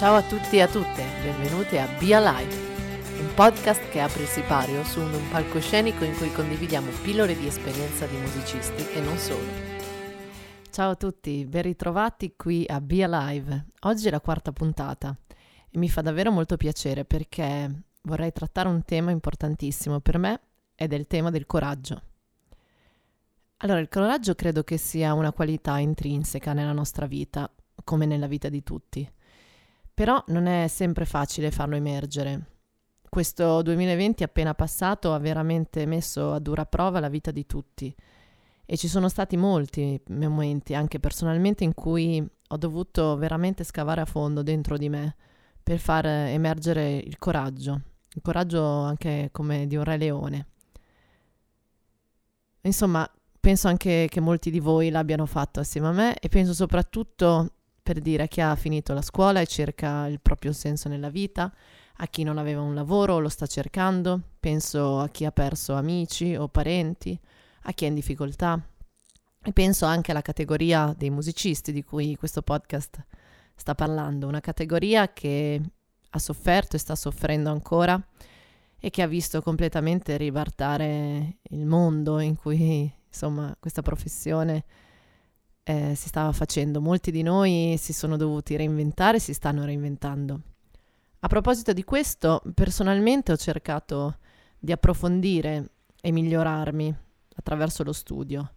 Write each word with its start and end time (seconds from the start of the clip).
Ciao 0.00 0.14
a 0.14 0.22
tutti 0.22 0.56
e 0.56 0.62
a 0.62 0.66
tutte, 0.66 1.04
benvenuti 1.20 1.76
a 1.76 1.86
Be 1.98 2.14
Alive, 2.14 2.56
un 3.20 3.34
podcast 3.34 3.86
che 3.90 4.00
apre 4.00 4.22
il 4.22 4.28
sipario 4.28 4.82
su 4.82 4.98
un 4.98 5.28
palcoscenico 5.30 6.04
in 6.04 6.16
cui 6.16 6.32
condividiamo 6.32 6.90
pillole 7.02 7.36
di 7.36 7.46
esperienza 7.46 8.06
di 8.06 8.16
musicisti 8.16 8.82
e 8.94 9.00
non 9.02 9.18
solo. 9.18 9.44
Ciao 10.70 10.92
a 10.92 10.94
tutti, 10.94 11.44
ben 11.44 11.60
ritrovati 11.60 12.32
qui 12.34 12.64
a 12.66 12.80
Be 12.80 13.04
Alive. 13.04 13.66
Oggi 13.80 14.08
è 14.08 14.10
la 14.10 14.22
quarta 14.22 14.52
puntata 14.52 15.14
e 15.68 15.78
mi 15.78 15.90
fa 15.90 16.00
davvero 16.00 16.30
molto 16.30 16.56
piacere 16.56 17.04
perché 17.04 17.82
vorrei 18.00 18.32
trattare 18.32 18.68
un 18.70 18.82
tema 18.86 19.10
importantissimo 19.10 20.00
per 20.00 20.16
me 20.16 20.40
ed 20.76 20.94
è 20.94 20.96
il 20.96 21.08
tema 21.08 21.28
del 21.28 21.44
coraggio. 21.44 22.02
Allora, 23.58 23.80
il 23.80 23.90
coraggio 23.90 24.34
credo 24.34 24.64
che 24.64 24.78
sia 24.78 25.12
una 25.12 25.34
qualità 25.34 25.76
intrinseca 25.76 26.54
nella 26.54 26.72
nostra 26.72 27.04
vita, 27.04 27.52
come 27.84 28.06
nella 28.06 28.28
vita 28.28 28.48
di 28.48 28.62
tutti. 28.62 29.06
Però 30.00 30.24
non 30.28 30.46
è 30.46 30.66
sempre 30.66 31.04
facile 31.04 31.50
farlo 31.50 31.76
emergere. 31.76 32.46
Questo 33.06 33.60
2020 33.60 34.22
appena 34.22 34.54
passato 34.54 35.12
ha 35.12 35.18
veramente 35.18 35.84
messo 35.84 36.32
a 36.32 36.38
dura 36.38 36.64
prova 36.64 37.00
la 37.00 37.10
vita 37.10 37.30
di 37.30 37.44
tutti 37.44 37.94
e 38.64 38.76
ci 38.78 38.88
sono 38.88 39.10
stati 39.10 39.36
molti 39.36 40.00
momenti, 40.06 40.72
anche 40.72 40.98
personalmente, 41.00 41.64
in 41.64 41.74
cui 41.74 42.26
ho 42.48 42.56
dovuto 42.56 43.14
veramente 43.18 43.62
scavare 43.62 44.00
a 44.00 44.06
fondo 44.06 44.42
dentro 44.42 44.78
di 44.78 44.88
me 44.88 45.16
per 45.62 45.78
far 45.78 46.06
emergere 46.06 46.96
il 46.96 47.18
coraggio, 47.18 47.82
il 48.14 48.22
coraggio 48.22 48.64
anche 48.64 49.28
come 49.30 49.66
di 49.66 49.76
un 49.76 49.84
re 49.84 49.98
leone. 49.98 50.46
Insomma, 52.62 53.06
penso 53.38 53.68
anche 53.68 54.06
che 54.08 54.20
molti 54.20 54.50
di 54.50 54.60
voi 54.60 54.88
l'abbiano 54.88 55.26
fatto 55.26 55.60
assieme 55.60 55.88
a 55.88 55.92
me 55.92 56.18
e 56.18 56.30
penso 56.30 56.54
soprattutto 56.54 57.56
per 57.90 57.98
dire 58.00 58.22
a 58.22 58.26
chi 58.28 58.40
ha 58.40 58.54
finito 58.54 58.92
la 58.92 59.02
scuola 59.02 59.40
e 59.40 59.48
cerca 59.48 60.06
il 60.06 60.20
proprio 60.20 60.52
senso 60.52 60.88
nella 60.88 61.08
vita, 61.08 61.52
a 61.96 62.06
chi 62.06 62.22
non 62.22 62.38
aveva 62.38 62.60
un 62.60 62.72
lavoro 62.72 63.14
o 63.14 63.18
lo 63.18 63.28
sta 63.28 63.48
cercando, 63.48 64.20
penso 64.38 65.00
a 65.00 65.08
chi 65.08 65.24
ha 65.24 65.32
perso 65.32 65.74
amici 65.74 66.36
o 66.36 66.46
parenti, 66.46 67.18
a 67.62 67.72
chi 67.72 67.86
è 67.86 67.88
in 67.88 67.94
difficoltà. 67.94 68.64
E 69.42 69.52
penso 69.52 69.86
anche 69.86 70.12
alla 70.12 70.22
categoria 70.22 70.94
dei 70.96 71.10
musicisti 71.10 71.72
di 71.72 71.82
cui 71.82 72.14
questo 72.14 72.42
podcast 72.42 73.04
sta 73.56 73.74
parlando, 73.74 74.28
una 74.28 74.38
categoria 74.38 75.12
che 75.12 75.60
ha 76.10 76.18
sofferto 76.20 76.76
e 76.76 76.78
sta 76.78 76.94
soffrendo 76.94 77.50
ancora 77.50 78.00
e 78.78 78.90
che 78.90 79.02
ha 79.02 79.08
visto 79.08 79.42
completamente 79.42 80.16
ribaltare 80.16 81.38
il 81.42 81.66
mondo 81.66 82.20
in 82.20 82.36
cui 82.36 82.88
insomma 83.08 83.52
questa 83.58 83.82
professione 83.82 84.64
eh, 85.62 85.94
si 85.94 86.08
stava 86.08 86.32
facendo. 86.32 86.80
Molti 86.80 87.10
di 87.10 87.22
noi 87.22 87.76
si 87.78 87.92
sono 87.92 88.16
dovuti 88.16 88.56
reinventare, 88.56 89.18
si 89.18 89.32
stanno 89.32 89.64
reinventando. 89.64 90.40
A 91.20 91.28
proposito 91.28 91.72
di 91.72 91.84
questo, 91.84 92.42
personalmente 92.54 93.32
ho 93.32 93.36
cercato 93.36 94.18
di 94.58 94.72
approfondire 94.72 95.70
e 96.00 96.10
migliorarmi 96.12 96.96
attraverso 97.36 97.82
lo 97.82 97.92
studio. 97.92 98.54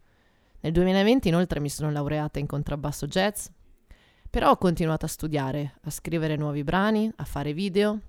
Nel 0.62 0.72
2020 0.72 1.28
inoltre 1.28 1.60
mi 1.60 1.70
sono 1.70 1.92
laureata 1.92 2.40
in 2.40 2.48
contrabbasso 2.48 3.06
jazz, 3.06 3.48
però 4.30 4.52
ho 4.52 4.58
continuato 4.58 5.06
a 5.06 5.10
studiare, 5.10 5.74
a 5.82 5.90
scrivere 5.90 6.38
nuovi 6.38 6.64
brani, 6.64 7.12
a 7.18 7.26
fare 7.26 7.54
video, 7.54 8.00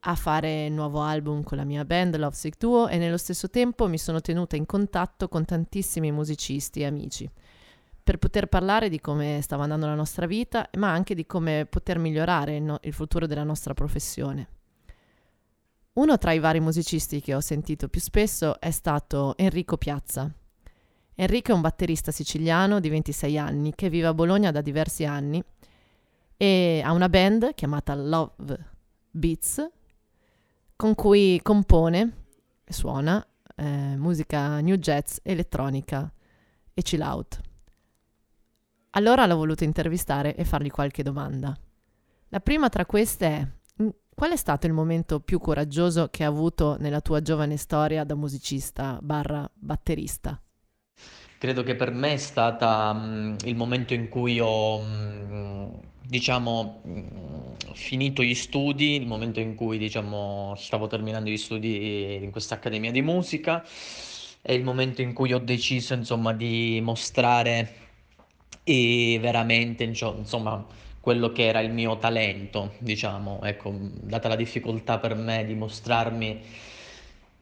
a 0.00 0.14
fare 0.14 0.68
nuovo 0.70 1.02
album 1.02 1.42
con 1.42 1.58
la 1.58 1.64
mia 1.64 1.84
band 1.84 2.16
Love 2.16 2.34
Sick 2.34 2.58
Duo 2.58 2.88
e 2.88 2.96
nello 2.96 3.16
stesso 3.18 3.50
tempo 3.50 3.86
mi 3.86 3.98
sono 3.98 4.20
tenuta 4.20 4.56
in 4.56 4.64
contatto 4.64 5.28
con 5.28 5.44
tantissimi 5.44 6.10
musicisti 6.10 6.80
e 6.80 6.86
amici 6.86 7.30
per 8.06 8.18
poter 8.18 8.46
parlare 8.46 8.88
di 8.88 9.00
come 9.00 9.40
stava 9.42 9.64
andando 9.64 9.86
la 9.86 9.96
nostra 9.96 10.26
vita, 10.26 10.70
ma 10.78 10.92
anche 10.92 11.12
di 11.12 11.26
come 11.26 11.66
poter 11.68 11.98
migliorare 11.98 12.54
il, 12.54 12.62
no- 12.62 12.78
il 12.82 12.92
futuro 12.92 13.26
della 13.26 13.42
nostra 13.42 13.74
professione. 13.74 14.48
Uno 15.94 16.16
tra 16.16 16.30
i 16.30 16.38
vari 16.38 16.60
musicisti 16.60 17.20
che 17.20 17.34
ho 17.34 17.40
sentito 17.40 17.88
più 17.88 18.00
spesso 18.00 18.60
è 18.60 18.70
stato 18.70 19.36
Enrico 19.36 19.76
Piazza. 19.76 20.32
Enrico 21.16 21.50
è 21.50 21.54
un 21.54 21.62
batterista 21.62 22.12
siciliano 22.12 22.78
di 22.78 22.88
26 22.90 23.38
anni 23.38 23.74
che 23.74 23.90
vive 23.90 24.06
a 24.06 24.14
Bologna 24.14 24.52
da 24.52 24.60
diversi 24.60 25.04
anni 25.04 25.42
e 26.36 26.82
ha 26.84 26.92
una 26.92 27.08
band 27.08 27.54
chiamata 27.54 27.92
Love 27.96 28.70
Beats 29.10 29.68
con 30.76 30.94
cui 30.94 31.40
compone 31.42 32.12
e 32.62 32.72
suona 32.72 33.26
eh, 33.56 33.96
musica 33.96 34.60
new 34.60 34.76
jazz, 34.76 35.16
elettronica 35.24 36.08
e 36.72 36.82
chill 36.82 37.00
out. 37.00 37.40
Allora 38.96 39.26
l'ho 39.26 39.36
voluto 39.36 39.62
intervistare 39.62 40.34
e 40.34 40.44
fargli 40.46 40.70
qualche 40.70 41.02
domanda. 41.02 41.54
La 42.30 42.40
prima 42.40 42.70
tra 42.70 42.86
queste 42.86 43.26
è 43.26 43.46
mm, 43.82 43.88
qual 44.14 44.32
è 44.32 44.36
stato 44.36 44.66
il 44.66 44.72
momento 44.72 45.20
più 45.20 45.38
coraggioso 45.38 46.08
che 46.10 46.22
hai 46.22 46.30
avuto 46.30 46.78
nella 46.80 47.02
tua 47.02 47.20
giovane 47.20 47.58
storia 47.58 48.04
da 48.04 48.14
musicista 48.14 48.98
barra 49.02 49.48
batterista? 49.52 50.40
Credo 51.38 51.62
che 51.62 51.74
per 51.74 51.90
me 51.92 52.14
è 52.14 52.16
stato 52.16 52.64
um, 52.64 53.36
il 53.44 53.54
momento 53.54 53.92
in 53.92 54.08
cui 54.08 54.40
ho, 54.40 54.78
um, 54.78 55.78
diciamo, 56.02 56.80
finito 57.74 58.22
gli 58.22 58.34
studi, 58.34 58.94
il 58.96 59.06
momento 59.06 59.40
in 59.40 59.54
cui, 59.56 59.76
diciamo, 59.76 60.54
stavo 60.56 60.86
terminando 60.86 61.28
gli 61.28 61.36
studi 61.36 62.24
in 62.24 62.30
questa 62.30 62.54
accademia 62.54 62.90
di 62.90 63.02
musica, 63.02 63.62
è 64.40 64.52
il 64.52 64.64
momento 64.64 65.02
in 65.02 65.12
cui 65.12 65.34
ho 65.34 65.38
deciso, 65.38 65.92
insomma, 65.92 66.32
di 66.32 66.80
mostrare 66.82 67.85
e 68.68 69.18
veramente, 69.20 69.84
insomma, 69.84 70.66
quello 70.98 71.30
che 71.30 71.46
era 71.46 71.60
il 71.60 71.70
mio 71.70 71.98
talento, 71.98 72.72
diciamo, 72.78 73.40
ecco, 73.44 73.72
data 73.72 74.26
la 74.26 74.34
difficoltà 74.34 74.98
per 74.98 75.14
me 75.14 75.44
di 75.44 75.54
mostrarmi 75.54 76.40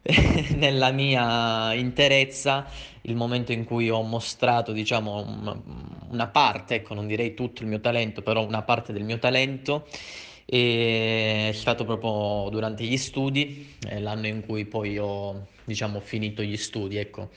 nella 0.57 0.91
mia 0.91 1.73
interezza, 1.73 2.67
il 3.01 3.15
momento 3.15 3.51
in 3.51 3.63
cui 3.63 3.89
ho 3.89 4.03
mostrato, 4.03 4.71
diciamo, 4.71 5.63
una 6.09 6.27
parte, 6.27 6.75
ecco, 6.75 6.93
non 6.93 7.07
direi 7.07 7.33
tutto 7.33 7.63
il 7.63 7.69
mio 7.69 7.79
talento, 7.79 8.21
però 8.21 8.45
una 8.45 8.61
parte 8.61 8.93
del 8.93 9.03
mio 9.03 9.17
talento, 9.17 9.87
è 10.45 11.49
stato 11.55 11.85
proprio 11.85 12.49
durante 12.51 12.83
gli 12.83 12.97
studi, 12.97 13.77
l'anno 13.97 14.27
in 14.27 14.45
cui 14.45 14.65
poi 14.65 14.99
ho, 14.99 15.47
diciamo, 15.63 15.99
finito 16.01 16.43
gli 16.43 16.57
studi, 16.57 16.97
ecco. 16.97 17.29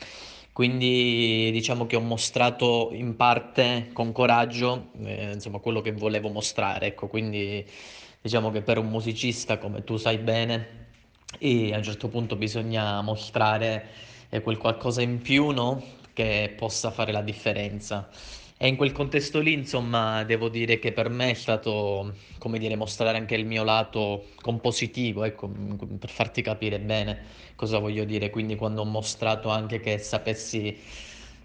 Quindi 0.51 1.49
diciamo 1.51 1.85
che 1.85 1.95
ho 1.95 2.01
mostrato 2.01 2.89
in 2.91 3.15
parte 3.15 3.89
con 3.93 4.11
coraggio 4.11 4.89
eh, 5.03 5.31
insomma, 5.33 5.59
quello 5.59 5.81
che 5.81 5.91
volevo 5.91 6.29
mostrare. 6.29 6.87
Ecco, 6.87 7.07
quindi 7.07 7.65
diciamo 8.21 8.51
che 8.51 8.61
per 8.61 8.77
un 8.77 8.89
musicista, 8.89 9.57
come 9.57 9.83
tu 9.83 9.97
sai 9.97 10.17
bene, 10.17 10.87
a 11.39 11.77
un 11.77 11.83
certo 11.83 12.07
punto 12.09 12.35
bisogna 12.35 13.01
mostrare 13.01 13.87
eh, 14.29 14.41
quel 14.41 14.57
qualcosa 14.57 15.01
in 15.01 15.21
più 15.21 15.49
no? 15.51 15.81
che 16.13 16.53
possa 16.57 16.91
fare 16.91 17.11
la 17.11 17.21
differenza. 17.21 18.09
E 18.61 18.67
in 18.67 18.75
quel 18.75 18.91
contesto 18.91 19.39
lì, 19.39 19.53
insomma, 19.53 20.25
devo 20.25 20.49
dire 20.49 20.79
che 20.79 20.91
per 20.91 21.07
me 21.09 21.29
è 21.29 21.33
stato, 21.33 22.13
come 22.39 22.59
dire, 22.59 22.75
mostrare 22.75 23.17
anche 23.17 23.35
il 23.35 23.45
mio 23.45 23.63
lato 23.63 24.25
compositivo, 24.41 25.23
ecco, 25.23 25.47
per 25.47 26.09
farti 26.09 26.41
capire 26.41 26.77
bene 26.81 27.21
cosa 27.55 27.79
voglio 27.79 28.03
dire. 28.03 28.29
Quindi 28.29 28.57
quando 28.57 28.81
ho 28.81 28.85
mostrato 28.85 29.47
anche 29.47 29.79
che 29.79 29.97
sapessi 29.97 30.77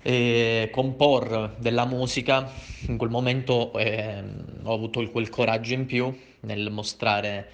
eh, 0.03 0.69
comporre 0.73 1.55
della 1.59 1.85
musica, 1.87 2.51
in 2.89 2.97
quel 2.97 3.11
momento 3.11 3.73
eh, 3.79 4.21
ho 4.65 4.75
avuto 4.75 5.09
quel 5.11 5.29
coraggio 5.29 5.73
in 5.75 5.87
più 5.87 6.13
nel 6.41 6.69
mostrare 6.73 7.49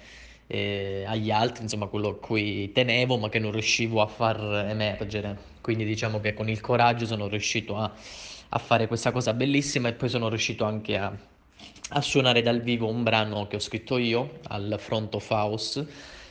eh, 0.47 1.03
agli 1.05 1.29
altri, 1.29 1.61
insomma, 1.61 1.85
quello 1.85 2.09
a 2.09 2.15
cui 2.17 2.71
tenevo, 2.71 3.15
ma 3.17 3.29
che 3.29 3.37
non 3.37 3.51
riuscivo 3.51 4.01
a 4.01 4.07
far 4.07 4.65
emergere. 4.67 5.37
Quindi 5.61 5.85
diciamo 5.85 6.19
che 6.19 6.33
con 6.33 6.49
il 6.49 6.61
coraggio 6.61 7.05
sono 7.05 7.27
riuscito 7.27 7.75
a 7.77 7.93
a 8.53 8.59
fare 8.59 8.87
questa 8.87 9.11
cosa 9.11 9.33
bellissima 9.33 9.87
e 9.87 9.93
poi 9.93 10.09
sono 10.09 10.27
riuscito 10.27 10.65
anche 10.65 10.97
a, 10.97 11.11
a 11.89 12.01
suonare 12.01 12.41
dal 12.41 12.61
vivo 12.61 12.87
un 12.87 13.03
brano 13.03 13.47
che 13.47 13.55
ho 13.55 13.59
scritto 13.59 13.97
io 13.97 14.39
al 14.47 14.75
Front 14.77 15.15
of 15.15 15.29
House 15.29 15.87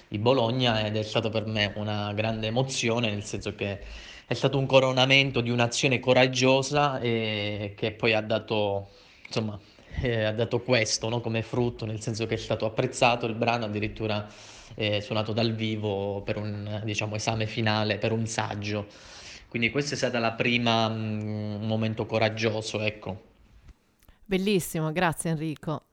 di 0.06 0.18
Bologna 0.18 0.84
ed 0.84 0.96
è 0.96 1.02
stato 1.02 1.30
per 1.30 1.46
me 1.46 1.72
una 1.76 2.12
grande 2.12 2.48
emozione, 2.48 3.10
nel 3.10 3.24
senso 3.24 3.54
che 3.54 3.78
è 4.26 4.34
stato 4.34 4.58
un 4.58 4.66
coronamento 4.66 5.40
di 5.40 5.50
un'azione 5.50 5.98
coraggiosa 5.98 7.00
e 7.00 7.72
che 7.76 7.92
poi 7.92 8.12
ha 8.12 8.20
dato, 8.20 8.88
insomma, 9.26 9.58
eh, 10.02 10.24
ha 10.24 10.32
dato 10.32 10.60
questo 10.60 11.08
no? 11.08 11.20
come 11.20 11.42
frutto, 11.42 11.86
nel 11.86 12.00
senso 12.00 12.26
che 12.26 12.34
è 12.34 12.38
stato 12.38 12.66
apprezzato 12.66 13.26
il 13.26 13.34
brano, 13.34 13.64
addirittura 13.64 14.28
eh, 14.74 15.00
suonato 15.00 15.32
dal 15.32 15.54
vivo 15.54 16.20
per 16.22 16.36
un 16.36 16.82
diciamo, 16.84 17.14
esame 17.14 17.46
finale, 17.46 17.98
per 17.98 18.12
un 18.12 18.26
saggio. 18.26 18.86
Quindi 19.50 19.72
questa 19.72 19.94
è 19.94 19.96
stata 19.96 20.20
la 20.20 20.34
prima, 20.34 20.88
mm, 20.88 21.60
un 21.60 21.66
momento 21.66 22.06
coraggioso, 22.06 22.78
ecco. 22.82 23.28
Bellissimo, 24.24 24.92
grazie 24.92 25.30
Enrico. 25.30 25.86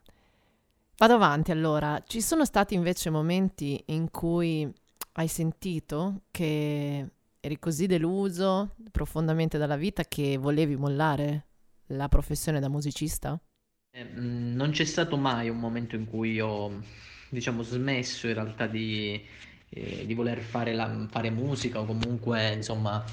Vado 0.96 1.16
avanti 1.16 1.50
allora. 1.50 2.04
Ci 2.06 2.22
sono 2.22 2.46
stati 2.46 2.76
invece 2.76 3.10
momenti 3.10 3.82
in 3.88 4.12
cui 4.12 4.72
hai 5.14 5.28
sentito 5.28 6.22
che 6.30 7.10
eri 7.40 7.58
così 7.58 7.88
deluso 7.88 8.76
profondamente 8.92 9.58
dalla 9.58 9.76
vita 9.76 10.04
che 10.04 10.38
volevi 10.38 10.76
mollare 10.76 11.46
la 11.88 12.08
professione 12.10 12.60
da 12.60 12.70
musicista? 12.70 13.40
Mm, 13.98 14.54
non 14.56 14.70
c'è 14.70 14.86
stato 14.86 15.18
mai 15.18 15.50
un 15.50 15.58
momento 15.58 15.96
in 15.96 16.06
cui 16.06 16.40
ho, 16.40 16.80
diciamo, 17.30 17.64
smesso 17.64 18.28
in 18.28 18.36
realtà 18.36 18.68
di, 18.68 19.20
eh, 19.70 20.06
di 20.06 20.14
voler 20.14 20.42
fare, 20.42 20.76
la, 20.76 21.08
fare 21.10 21.32
musica 21.32 21.80
o 21.80 21.86
comunque, 21.86 22.54
insomma, 22.54 23.04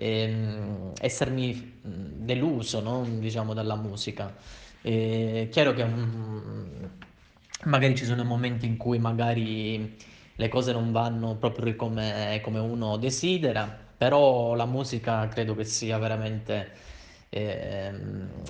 ehm, 0.00 0.92
essermi 1.00 1.78
deluso, 1.82 2.80
no? 2.80 3.04
Diciamo, 3.18 3.54
dalla 3.54 3.76
musica. 3.76 4.34
È 4.82 5.48
chiaro 5.50 5.72
che 5.74 5.84
mm, 5.84 6.84
magari 7.64 7.94
ci 7.96 8.04
sono 8.04 8.24
momenti 8.24 8.66
in 8.66 8.76
cui 8.76 8.98
magari 8.98 9.96
le 10.36 10.48
cose 10.48 10.72
non 10.72 10.90
vanno 10.92 11.36
proprio 11.36 11.74
come, 11.76 12.40
come 12.42 12.58
uno 12.58 12.96
desidera, 12.96 13.66
però 13.96 14.54
la 14.54 14.64
musica 14.66 15.28
credo 15.28 15.54
che 15.54 15.64
sia 15.64 15.98
veramente 15.98 16.72
eh, 17.28 17.90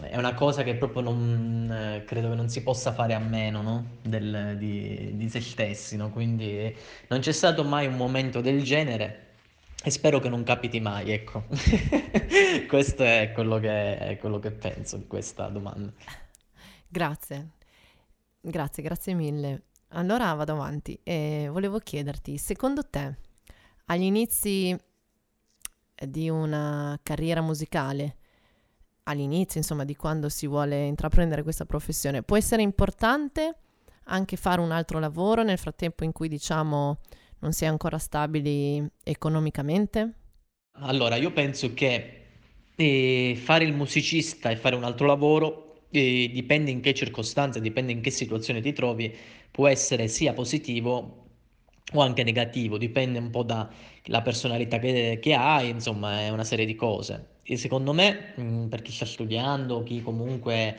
è 0.02 0.17
una 0.17 0.35
cosa 0.35 0.62
che 0.62 0.75
proprio 0.76 1.02
non 1.02 2.02
credo 2.06 2.31
che 2.31 2.35
non 2.37 2.49
si 2.49 2.62
possa 2.62 2.93
fare 2.93 3.14
a 3.14 3.19
meno, 3.19 3.62
no? 3.62 3.99
Del- 4.02 4.55
di, 4.56 5.17
di 5.17 5.29
se 5.29 5.41
stessi, 5.41 5.97
no? 5.97 6.11
Quindi 6.11 6.75
non 7.08 7.20
c'è 7.20 7.32
stato 7.32 7.64
mai 7.64 7.87
un 7.87 7.97
momento 7.97 8.41
del 8.41 8.62
genere 8.62 9.26
e 9.82 9.90
spero 9.90 10.18
che 10.18 10.28
non 10.28 10.42
capiti 10.42 10.78
mai, 10.80 11.10
ecco. 11.10 11.44
Questo 12.68 13.02
è 13.02 13.32
quello 13.34 13.58
che, 13.58 13.98
è 13.98 14.18
quello 14.18 14.38
che 14.38 14.50
penso 14.50 14.96
di 14.98 15.06
questa 15.06 15.48
domanda. 15.48 15.92
Grazie, 16.86 17.50
grazie, 18.40 18.82
grazie 18.82 19.14
mille. 19.14 19.62
Allora 19.92 20.32
vado 20.34 20.52
avanti 20.52 20.98
e 21.02 21.48
volevo 21.50 21.78
chiederti, 21.78 22.36
secondo 22.36 22.88
te, 22.88 23.16
agli 23.86 24.02
inizi 24.02 24.76
di 25.94 26.28
una 26.28 26.98
carriera 27.02 27.40
musicale, 27.40 28.16
all'inizio 29.04 29.58
insomma 29.58 29.84
di 29.84 29.96
quando 29.96 30.28
si 30.28 30.46
vuole 30.46 30.84
intraprendere 30.84 31.42
questa 31.42 31.64
professione, 31.64 32.22
può 32.22 32.36
essere 32.36 32.62
importante 32.62 33.56
anche 34.04 34.36
fare 34.36 34.60
un 34.60 34.70
altro 34.72 34.98
lavoro 34.98 35.42
nel 35.42 35.58
frattempo 35.58 36.04
in 36.04 36.12
cui 36.12 36.28
diciamo 36.28 36.98
non 37.40 37.52
si 37.52 37.64
è 37.64 37.66
ancora 37.69 37.98
stabili 37.98 38.87
economicamente? 39.02 40.14
Allora, 40.82 41.16
io 41.16 41.32
penso 41.32 41.75
che 41.75 42.16
eh, 42.75 43.34
fare 43.37 43.64
il 43.64 43.72
musicista 43.75 44.50
e 44.50 44.56
fare 44.56 44.75
un 44.76 44.84
altro 44.84 45.06
lavoro 45.06 45.82
eh, 45.90 46.31
dipende 46.32 46.70
in 46.70 46.81
che 46.81 46.94
circostanze, 46.94 47.60
dipende 47.60 47.92
in 47.92 48.00
che 48.00 48.10
situazione 48.10 48.60
ti 48.60 48.72
trovi, 48.72 49.14
può 49.50 49.66
essere 49.69 50.08
sia 50.08 50.32
positivo 50.32 51.26
o 51.92 52.00
anche 52.00 52.22
negativo, 52.22 52.78
dipende 52.78 53.19
un 53.19 53.31
po' 53.31 53.42
dalla 53.42 54.22
personalità 54.22 54.78
che, 54.78 55.19
che 55.20 55.34
hai, 55.34 55.69
insomma, 55.70 56.20
è 56.20 56.28
una 56.31 56.44
serie 56.44 56.64
di 56.64 56.75
cose. 56.76 57.38
E 57.42 57.56
secondo 57.56 57.92
me, 57.92 58.32
mh, 58.37 58.66
per 58.69 58.81
chi 58.82 58.92
sta 58.92 59.04
studiando, 59.04 59.82
chi 59.82 60.00
comunque 60.02 60.78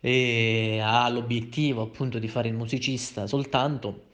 eh, 0.00 0.80
ha 0.82 1.08
l'obiettivo 1.08 1.82
appunto 1.82 2.18
di 2.18 2.28
fare 2.28 2.48
il 2.48 2.54
musicista 2.54 3.26
soltanto, 3.26 4.10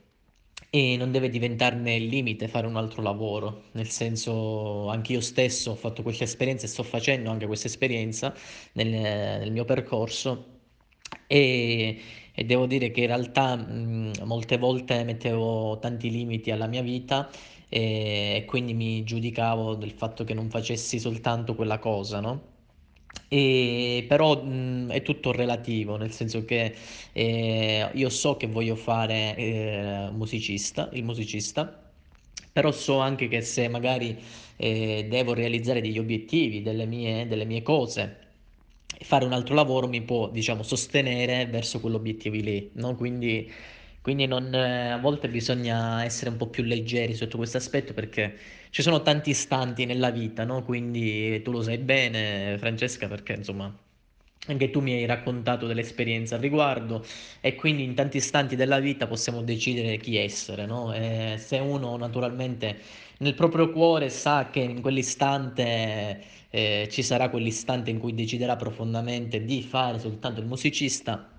e 0.70 0.97
non 0.97 1.11
deve 1.12 1.31
diventarne 1.31 1.94
il 1.97 2.06
limite 2.06 2.49
fare 2.49 2.67
un 2.67 2.76
altro 2.76 3.03
lavoro, 3.03 3.65
nel 3.73 3.88
senso 3.88 4.88
anch'io 4.88 5.20
stesso 5.20 5.70
ho 5.73 5.75
fatto 5.75 6.03
questa 6.03 6.25
esperienza 6.25 6.67
e 6.67 6.69
sto 6.69 6.82
facendo 6.82 7.31
anche 7.31 7.47
questa 7.47 7.69
esperienza 7.69 8.35
nel, 8.73 8.88
nel 8.88 9.50
mio 9.53 9.65
percorso 9.65 10.56
e, 11.26 12.00
e, 12.35 12.44
devo 12.44 12.67
dire 12.67 12.91
che 12.91 13.00
in 13.03 13.06
realtà 13.06 13.56
mh, 13.56 14.25
molte 14.25 14.59
volte 14.59 15.05
mettevo 15.05 15.79
tanti 15.79 16.11
limiti 16.11 16.50
alla 16.50 16.67
mia 16.67 16.82
vita 16.82 17.31
e, 17.69 18.37
e 18.37 18.44
quindi 18.47 18.75
mi 18.75 19.05
giudicavo 19.05 19.75
del 19.75 19.93
fatto 19.93 20.25
che 20.25 20.35
non 20.35 20.50
facessi 20.50 20.99
soltanto 20.99 21.55
quella 21.55 21.79
cosa, 21.79 22.20
no? 22.20 22.56
E, 23.31 24.05
però 24.09 24.43
mh, 24.43 24.89
è 24.91 25.03
tutto 25.03 25.33
relativo, 25.33 25.97
nel 25.97 26.13
senso 26.13 26.45
che 26.45 26.75
eh, 27.13 27.91
io 27.95 28.09
so 28.09 28.37
che 28.37 28.47
voglio 28.47 28.75
fare 28.77 29.37
eh, 29.37 30.09
musicista, 30.13 30.89
il 30.93 31.05
musicista, 31.05 31.83
però 32.53 32.73
so 32.73 32.99
anche 32.99 33.29
che 33.29 33.43
se 33.43 33.69
magari 33.69 34.19
eh, 34.57 35.07
devo 35.09 35.35
realizzare 35.35 35.81
degli 35.81 35.99
obiettivi, 35.99 36.63
delle 36.63 36.87
mie, 36.87 37.27
delle 37.27 37.45
mie 37.45 37.63
cose, 37.63 38.17
fare 39.01 39.25
un 39.25 39.33
altro 39.33 39.55
lavoro 39.55 39.87
mi 39.89 40.03
può, 40.03 40.29
diciamo, 40.31 40.63
sostenere 40.63 41.47
verso 41.47 41.81
quell'obiettivo 41.81 42.37
lì, 42.37 42.71
no? 42.75 42.95
Quindi 42.97 43.51
quindi 44.08 44.25
non, 44.26 44.55
eh, 44.55 44.88
a 44.93 44.96
volte 44.96 45.28
bisogna 45.28 46.02
essere 46.02 46.31
un 46.31 46.38
po' 46.38 46.49
più 46.49 46.62
leggeri 46.62 47.14
sotto 47.14 47.37
questo 47.37 47.58
aspetto 47.58 47.93
perché 47.93 48.38
ci 48.70 48.81
sono 48.81 49.02
tanti 49.02 49.28
istanti 49.28 49.84
nella 49.84 50.10
vita, 50.10 50.44
no? 50.44 50.64
Quindi 50.64 51.43
tu 51.43 51.50
lo 51.50 51.60
sai 51.60 51.76
bene, 51.76 52.56
Francesca, 52.58 53.06
perché 53.06 53.34
insomma 53.34 53.70
anche 54.46 54.70
tu 54.70 54.81
mi 54.81 54.93
hai 54.94 55.05
raccontato 55.05 55.66
dell'esperienza 55.66 56.37
al 56.37 56.40
riguardo 56.40 57.05
e 57.43 57.55
quindi 57.55 57.82
in 57.82 57.94
tanti 57.94 58.16
istanti 58.16 58.56
della 58.56 58.78
vita 58.78 59.06
possiamo 59.06 59.43
decidere 59.43 59.99
chi 59.99 60.16
essere, 60.16 60.64
no? 60.64 60.90
E 60.94 61.34
se 61.38 61.58
uno 61.58 61.94
naturalmente 61.99 62.78
nel 63.19 63.34
proprio 63.34 63.70
cuore 63.70 64.08
sa 64.08 64.49
che 64.50 64.60
in 64.60 64.81
quell'istante 64.81 66.25
eh, 66.49 66.88
ci 66.90 67.02
sarà 67.02 67.28
quell'istante 67.28 67.90
in 67.90 67.99
cui 67.99 68.14
deciderà 68.14 68.56
profondamente 68.56 69.44
di 69.44 69.62
fare 69.62 69.99
soltanto 69.99 70.40
il 70.40 70.46
musicista, 70.46 71.38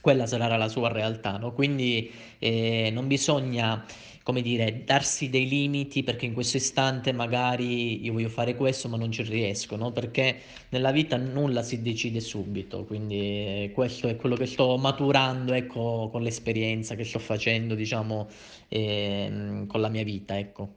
quella 0.00 0.26
sarà 0.26 0.56
la 0.56 0.68
sua 0.68 0.90
realtà, 0.92 1.36
no? 1.36 1.52
Quindi 1.52 2.10
eh, 2.38 2.90
non 2.92 3.06
bisogna, 3.06 3.84
come 4.22 4.42
dire, 4.42 4.84
darsi 4.84 5.28
dei 5.28 5.48
limiti 5.48 6.02
perché 6.02 6.26
in 6.26 6.32
questo 6.32 6.56
istante 6.58 7.12
magari 7.12 8.02
io 8.04 8.12
voglio 8.12 8.28
fare 8.28 8.54
questo 8.54 8.88
ma 8.88 8.96
non 8.96 9.10
ci 9.10 9.22
riesco, 9.22 9.76
no? 9.76 9.92
Perché 9.92 10.38
nella 10.70 10.92
vita 10.92 11.16
nulla 11.16 11.62
si 11.62 11.82
decide 11.82 12.20
subito, 12.20 12.84
quindi 12.84 13.16
eh, 13.16 13.70
questo 13.74 14.08
è 14.08 14.16
quello 14.16 14.36
che 14.36 14.46
sto 14.46 14.76
maturando, 14.78 15.52
ecco, 15.52 16.08
con 16.10 16.22
l'esperienza 16.22 16.94
che 16.94 17.04
sto 17.04 17.18
facendo, 17.18 17.74
diciamo, 17.74 18.28
eh, 18.68 19.64
con 19.66 19.80
la 19.80 19.88
mia 19.88 20.04
vita, 20.04 20.38
ecco. 20.38 20.76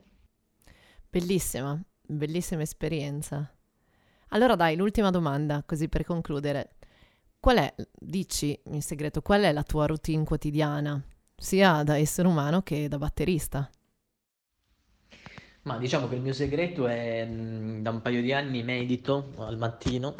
Bellissima, 1.08 1.80
bellissima 2.06 2.62
esperienza. 2.62 3.48
Allora 4.28 4.56
dai, 4.56 4.74
l'ultima 4.74 5.10
domanda, 5.10 5.62
così 5.64 5.88
per 5.88 6.04
concludere. 6.04 6.70
Qual 7.44 7.58
è, 7.58 7.74
dici 8.00 8.58
in 8.70 8.80
segreto, 8.80 9.20
qual 9.20 9.42
è 9.42 9.52
la 9.52 9.64
tua 9.64 9.84
routine 9.84 10.24
quotidiana, 10.24 10.98
sia 11.36 11.82
da 11.82 11.98
essere 11.98 12.26
umano 12.26 12.62
che 12.62 12.88
da 12.88 12.96
batterista? 12.96 13.70
Ma 15.64 15.76
diciamo 15.76 16.08
che 16.08 16.14
il 16.14 16.22
mio 16.22 16.32
segreto 16.32 16.86
è 16.86 17.22
mh, 17.26 17.82
da 17.82 17.90
un 17.90 18.00
paio 18.00 18.22
di 18.22 18.32
anni 18.32 18.62
medito 18.62 19.32
al 19.36 19.58
mattino 19.58 20.14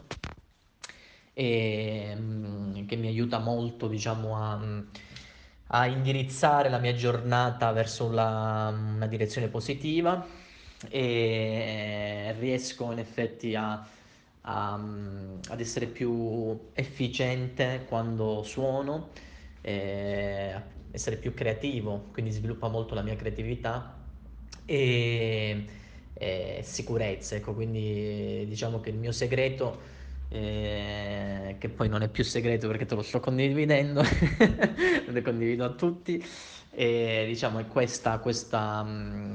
e 1.32 2.14
mh, 2.14 2.84
che 2.84 2.96
mi 2.96 3.06
aiuta 3.08 3.38
molto, 3.38 3.88
diciamo, 3.88 4.36
a, 4.36 4.60
a 5.68 5.86
indirizzare 5.86 6.68
la 6.68 6.78
mia 6.78 6.92
giornata 6.94 7.72
verso 7.72 8.10
la- 8.10 8.68
una 8.74 9.06
direzione 9.06 9.48
positiva 9.48 10.26
e 10.90 12.34
riesco 12.38 12.92
in 12.92 12.98
effetti 12.98 13.54
a 13.54 13.82
a, 14.46 14.74
ad 14.74 15.60
essere 15.60 15.86
più 15.86 16.68
efficiente 16.72 17.84
quando 17.88 18.42
suono, 18.42 19.10
eh, 19.60 20.54
essere 20.90 21.16
più 21.16 21.34
creativo, 21.34 22.08
quindi 22.12 22.30
sviluppa 22.30 22.68
molto 22.68 22.94
la 22.94 23.02
mia 23.02 23.16
creatività 23.16 23.96
e, 24.64 25.64
e 26.12 26.60
sicurezza, 26.62 27.36
ecco, 27.36 27.54
quindi 27.54 28.44
diciamo 28.46 28.80
che 28.80 28.90
il 28.90 28.96
mio 28.96 29.12
segreto 29.12 29.92
eh, 30.28 31.56
che 31.58 31.68
poi 31.68 31.88
non 31.88 32.02
è 32.02 32.08
più 32.08 32.24
segreto 32.24 32.66
perché 32.68 32.86
te 32.86 32.94
lo 32.94 33.02
sto 33.02 33.20
condividendo, 33.20 34.02
lo 35.06 35.22
condivido 35.22 35.64
a 35.64 35.70
tutti, 35.70 36.22
e 36.70 37.24
diciamo 37.26 37.60
è 37.60 37.66
questa, 37.66 38.18
questa, 38.18 38.84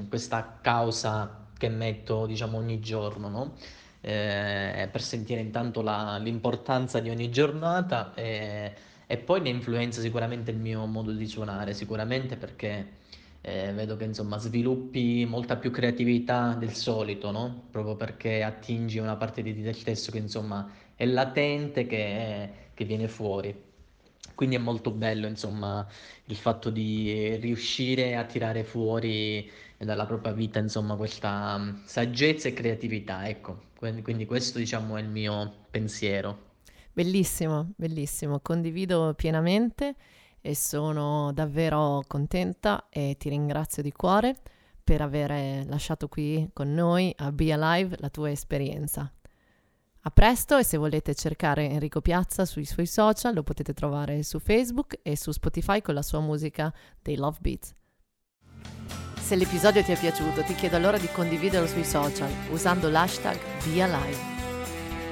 questa 0.08 0.60
causa 0.62 1.48
che 1.58 1.70
metto 1.70 2.26
diciamo 2.26 2.58
ogni 2.58 2.80
giorno, 2.80 3.30
no? 3.30 3.56
Eh, 4.02 4.88
per 4.92 5.02
sentire 5.02 5.42
intanto 5.42 5.82
la- 5.82 6.18
l'importanza 6.18 7.00
di 7.00 7.10
ogni 7.10 7.30
giornata 7.30 8.14
e, 8.14 8.74
e 9.08 9.18
poi 9.18 9.42
ne 9.42 9.50
influenza 9.50 10.02
sicuramente 10.02 10.52
il 10.52 10.58
mio 10.58 10.86
modo 10.86 11.12
di 11.12 11.28
suonare, 11.28 11.74
sicuramente 11.74 12.38
perché 12.38 12.98
eh, 13.42 13.72
vedo 13.74 13.96
che 13.96 14.04
insomma 14.06 14.38
sviluppi 14.38 15.26
molta 15.26 15.58
più 15.58 15.72
creatività 15.72 16.54
del 16.56 16.74
solito, 16.74 17.32
no? 17.32 17.68
Proprio 17.72 17.96
perché 17.96 18.44
attingi 18.44 19.00
una 19.00 19.16
parte 19.16 19.42
di 19.42 19.62
te 19.62 19.74
stesso 19.74 20.12
che 20.12 20.18
insomma 20.18 20.70
è 20.96 21.06
latente, 21.06 21.86
che, 21.88 22.50
che 22.74 22.86
viene 22.86 23.08
fuori. 23.08 23.68
Quindi 24.36 24.56
è 24.56 24.60
molto 24.60 24.92
bello, 24.92 25.28
insomma, 25.28 25.86
il 26.26 26.36
fatto 26.36 26.70
di 26.70 27.36
riuscire 27.38 28.16
a 28.16 28.24
tirare 28.24 28.64
fuori 28.64 29.50
dalla 29.78 30.06
propria 30.06 30.32
vita, 30.34 30.60
insomma, 30.60 30.96
questa 30.96 31.58
mm, 31.58 31.84
saggezza 31.86 32.48
e 32.48 32.54
creatività, 32.54 33.28
ecco. 33.28 33.68
Quindi, 33.78 34.02
quindi 34.02 34.26
questo, 34.26 34.58
diciamo, 34.58 34.98
è 34.98 35.02
il 35.02 35.10
mio 35.10 35.66
pensiero. 35.70 36.48
Bellissimo, 36.94 37.72
bellissimo, 37.76 38.40
condivido 38.40 39.14
pienamente 39.16 39.96
e 40.42 40.56
sono 40.56 41.32
davvero 41.34 42.04
contenta 42.08 42.88
e 42.90 43.16
ti 43.18 43.30
ringrazio 43.30 43.84
di 43.84 43.92
cuore 43.92 44.36
per 44.84 45.02
aver 45.02 45.66
lasciato 45.68 46.08
qui 46.08 46.50
con 46.54 46.74
noi 46.74 47.14
a 47.18 47.32
Be 47.32 47.54
Alive 47.54 47.98
la 48.00 48.10
tua 48.10 48.32
esperienza. 48.32 49.12
A 50.04 50.12
presto 50.12 50.58
e 50.58 50.64
se 50.64 50.78
volete 50.78 51.14
cercare 51.14 51.70
Enrico 51.70 52.00
Piazza 52.00 52.46
sui 52.46 52.66
suoi 52.66 52.86
social 52.86 53.34
lo 53.34 53.44
potete 53.44 53.74
trovare 53.74 54.24
su 54.24 54.40
Facebook 54.40 55.00
e 55.02 55.18
su 55.18 55.32
Spotify 55.32 55.82
con 55.82 55.94
la 55.94 56.02
sua 56.02 56.22
musica 56.22 56.74
dei 57.02 57.18
Love 57.18 57.38
Beats. 57.42 57.76
Se 59.20 59.36
l'episodio 59.36 59.84
ti 59.84 59.92
è 59.92 60.00
piaciuto 60.00 60.44
ti 60.44 60.56
chiedo 60.56 60.78
allora 60.78 60.98
di 60.98 61.08
condividerlo 61.12 61.68
sui 61.68 61.84
social 61.84 62.32
usando 62.50 62.90
l'hashtag 62.90 63.38
ViaLive 63.66 64.38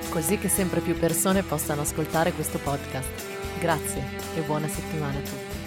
così 0.09 0.37
che 0.37 0.47
sempre 0.47 0.79
più 0.79 0.97
persone 0.97 1.43
possano 1.43 1.81
ascoltare 1.81 2.31
questo 2.31 2.57
podcast. 2.57 3.59
Grazie 3.59 4.03
e 4.35 4.41
buona 4.41 4.67
settimana 4.67 5.17
a 5.17 5.21
tutti. 5.21 5.66